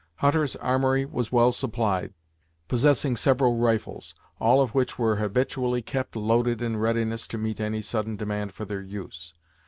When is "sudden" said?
7.83-8.15